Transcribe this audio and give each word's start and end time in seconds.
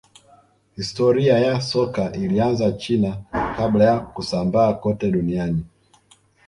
historia 0.75 1.39
ya 1.39 1.61
soka 1.61 2.11
ilianzia 2.11 2.71
china 2.71 3.17
kabla 3.31 3.83
ya 3.85 3.99
kusambaa 3.99 4.73
kote 4.73 5.11
duniani 5.11 5.65